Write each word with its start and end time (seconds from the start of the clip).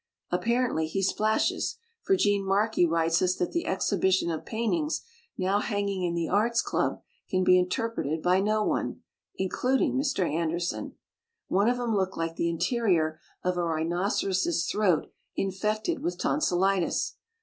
Apparently 0.31 0.87
he 0.87 1.03
splashes, 1.03 1.77
for 2.01 2.15
Gene 2.15 2.43
Markey 2.43 2.87
writes 2.87 3.21
us 3.21 3.35
that 3.35 3.51
the 3.51 3.67
exhibition 3.67 4.31
of 4.31 4.47
paintings 4.47 5.01
now 5.37 5.59
hanging 5.59 6.01
in 6.01 6.15
the 6.15 6.27
Arts 6.27 6.59
Club 6.63 7.03
can 7.29 7.43
be 7.43 7.55
inter 7.59 7.87
preted 7.87 8.23
by 8.23 8.39
no 8.39 8.63
one 8.63 9.01
(including 9.35 9.93
Mr. 9.93 10.27
An 10.27 10.49
derson): 10.49 10.93
"one 11.49 11.69
of 11.69 11.79
'em 11.79 11.95
looked 11.95 12.17
like 12.17 12.35
the 12.35 12.49
interior 12.49 13.19
of 13.43 13.57
a 13.57 13.63
rhinoceros's 13.63 14.65
throat 14.65 15.05
in 15.35 15.51
fected 15.51 15.99
with 15.99 16.17
tonsilitis. 16.17 17.13